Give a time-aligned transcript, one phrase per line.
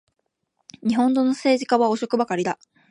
[0.81, 2.57] 日本の政治家は汚職ばかりだ